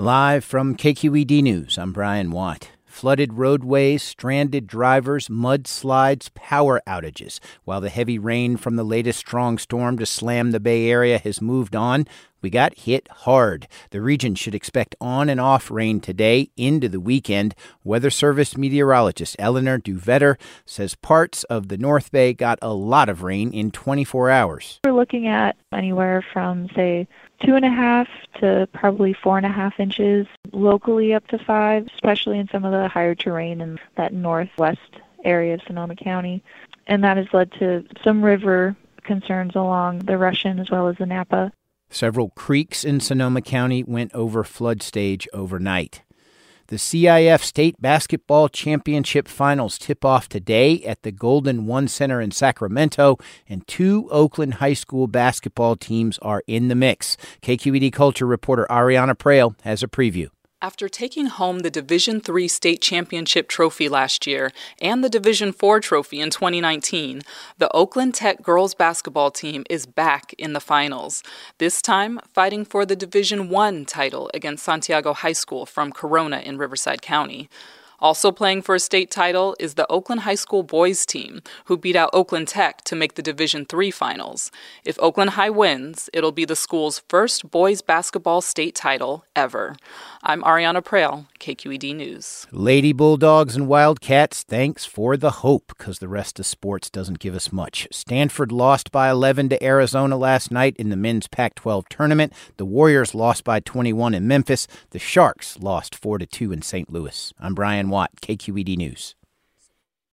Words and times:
Live 0.00 0.46
from 0.46 0.76
KQED 0.76 1.42
News, 1.42 1.76
I'm 1.76 1.92
Brian 1.92 2.30
Watt. 2.30 2.70
Flooded 2.86 3.34
roadways, 3.34 4.02
stranded 4.02 4.66
drivers, 4.66 5.28
mudslides, 5.28 6.32
power 6.32 6.80
outages. 6.88 7.38
While 7.64 7.82
the 7.82 7.90
heavy 7.90 8.18
rain 8.18 8.56
from 8.56 8.76
the 8.76 8.82
latest 8.82 9.18
strong 9.18 9.58
storm 9.58 9.98
to 9.98 10.06
slam 10.06 10.52
the 10.52 10.58
Bay 10.58 10.88
Area 10.90 11.18
has 11.18 11.42
moved 11.42 11.76
on, 11.76 12.06
we 12.42 12.50
got 12.50 12.78
hit 12.78 13.08
hard. 13.10 13.66
The 13.90 14.00
region 14.00 14.34
should 14.34 14.54
expect 14.54 14.94
on 15.00 15.28
and 15.28 15.40
off 15.40 15.70
rain 15.70 16.00
today 16.00 16.50
into 16.56 16.88
the 16.88 17.00
weekend. 17.00 17.54
Weather 17.84 18.10
Service 18.10 18.56
meteorologist 18.56 19.36
Eleanor 19.38 19.78
Duvetter 19.78 20.38
says 20.64 20.94
parts 20.94 21.44
of 21.44 21.68
the 21.68 21.78
North 21.78 22.10
Bay 22.10 22.32
got 22.32 22.58
a 22.62 22.72
lot 22.72 23.08
of 23.08 23.22
rain 23.22 23.52
in 23.52 23.70
24 23.70 24.30
hours. 24.30 24.80
We're 24.84 24.92
looking 24.92 25.26
at 25.26 25.56
anywhere 25.72 26.24
from, 26.32 26.68
say, 26.74 27.06
two 27.44 27.54
and 27.54 27.64
a 27.64 27.70
half 27.70 28.08
to 28.40 28.68
probably 28.72 29.12
four 29.12 29.36
and 29.36 29.46
a 29.46 29.50
half 29.50 29.78
inches, 29.80 30.26
locally 30.52 31.14
up 31.14 31.26
to 31.28 31.38
five, 31.38 31.86
especially 31.94 32.38
in 32.38 32.48
some 32.48 32.64
of 32.64 32.72
the 32.72 32.88
higher 32.88 33.14
terrain 33.14 33.60
in 33.60 33.78
that 33.96 34.12
northwest 34.12 34.80
area 35.24 35.54
of 35.54 35.62
Sonoma 35.66 35.96
County. 35.96 36.42
And 36.86 37.04
that 37.04 37.16
has 37.16 37.26
led 37.32 37.52
to 37.52 37.84
some 38.02 38.22
river 38.24 38.76
concerns 39.02 39.54
along 39.54 40.00
the 40.00 40.18
Russian 40.18 40.58
as 40.58 40.70
well 40.70 40.88
as 40.88 40.96
the 40.96 41.06
Napa. 41.06 41.52
Several 41.90 42.30
creeks 42.30 42.84
in 42.84 43.00
Sonoma 43.00 43.42
County 43.42 43.82
went 43.82 44.14
over 44.14 44.44
flood 44.44 44.80
stage 44.80 45.28
overnight. 45.32 46.02
The 46.68 46.76
CIF 46.76 47.42
State 47.42 47.82
Basketball 47.82 48.48
Championship 48.48 49.26
Finals 49.26 49.76
tip 49.76 50.04
off 50.04 50.28
today 50.28 50.84
at 50.84 51.02
the 51.02 51.10
Golden 51.10 51.66
One 51.66 51.88
Center 51.88 52.20
in 52.20 52.30
Sacramento, 52.30 53.18
and 53.48 53.66
two 53.66 54.08
Oakland 54.12 54.54
High 54.54 54.74
School 54.74 55.08
basketball 55.08 55.74
teams 55.74 56.16
are 56.18 56.44
in 56.46 56.68
the 56.68 56.76
mix. 56.76 57.16
KQED 57.42 57.92
Culture 57.92 58.26
reporter 58.26 58.68
Ariana 58.70 59.16
Proehl 59.16 59.56
has 59.62 59.82
a 59.82 59.88
preview. 59.88 60.28
After 60.62 60.90
taking 60.90 61.26
home 61.26 61.60
the 61.60 61.70
Division 61.70 62.20
III 62.20 62.46
state 62.46 62.82
championship 62.82 63.48
trophy 63.48 63.88
last 63.88 64.26
year 64.26 64.52
and 64.78 65.02
the 65.02 65.08
Division 65.08 65.48
IV 65.48 65.80
trophy 65.80 66.20
in 66.20 66.28
2019, 66.28 67.22
the 67.56 67.72
Oakland 67.72 68.14
Tech 68.14 68.42
girls 68.42 68.74
basketball 68.74 69.30
team 69.30 69.64
is 69.70 69.86
back 69.86 70.34
in 70.36 70.52
the 70.52 70.60
finals. 70.60 71.22
This 71.56 71.80
time, 71.80 72.20
fighting 72.34 72.66
for 72.66 72.84
the 72.84 72.94
Division 72.94 73.54
I 73.54 73.84
title 73.84 74.30
against 74.34 74.62
Santiago 74.62 75.14
High 75.14 75.32
School 75.32 75.64
from 75.64 75.92
Corona 75.92 76.40
in 76.40 76.58
Riverside 76.58 77.00
County. 77.00 77.48
Also 78.00 78.32
playing 78.32 78.62
for 78.62 78.74
a 78.74 78.80
state 78.80 79.10
title 79.10 79.54
is 79.60 79.74
the 79.74 79.86
Oakland 79.90 80.22
High 80.22 80.34
School 80.34 80.62
boys 80.62 81.04
team, 81.04 81.42
who 81.66 81.76
beat 81.76 81.96
out 81.96 82.10
Oakland 82.14 82.48
Tech 82.48 82.82
to 82.84 82.96
make 82.96 83.14
the 83.14 83.22
Division 83.22 83.66
III 83.70 83.90
finals. 83.90 84.50
If 84.84 84.98
Oakland 85.00 85.30
High 85.30 85.50
wins, 85.50 86.08
it'll 86.14 86.32
be 86.32 86.46
the 86.46 86.56
school's 86.56 87.02
first 87.08 87.50
boys 87.50 87.82
basketball 87.82 88.40
state 88.40 88.74
title 88.74 89.24
ever. 89.36 89.76
I'm 90.22 90.42
Ariana 90.42 90.82
Proehl, 90.82 91.26
KQED 91.38 91.94
News. 91.94 92.46
Lady 92.52 92.92
Bulldogs 92.92 93.54
and 93.54 93.68
Wildcats, 93.68 94.44
thanks 94.44 94.86
for 94.86 95.16
the 95.16 95.30
hope, 95.30 95.74
because 95.76 95.98
the 95.98 96.08
rest 96.08 96.38
of 96.40 96.46
sports 96.46 96.88
doesn't 96.88 97.18
give 97.18 97.34
us 97.34 97.52
much. 97.52 97.86
Stanford 97.90 98.50
lost 98.50 98.90
by 98.90 99.10
11 99.10 99.50
to 99.50 99.62
Arizona 99.62 100.16
last 100.16 100.50
night 100.50 100.74
in 100.78 100.88
the 100.88 100.96
men's 100.96 101.28
Pac 101.28 101.54
12 101.54 101.88
tournament. 101.90 102.32
The 102.56 102.64
Warriors 102.64 103.14
lost 103.14 103.44
by 103.44 103.60
21 103.60 104.14
in 104.14 104.26
Memphis. 104.26 104.66
The 104.90 104.98
Sharks 104.98 105.58
lost 105.58 105.94
4 105.94 106.18
to 106.18 106.26
2 106.26 106.52
in 106.52 106.62
St. 106.62 106.90
Louis. 106.90 107.34
I'm 107.38 107.54
Brian 107.54 107.89
Watt, 107.90 108.12
KQED 108.22 108.76
News. 108.76 109.14